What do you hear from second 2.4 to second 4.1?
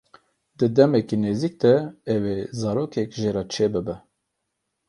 zarokek jê re çêbibe.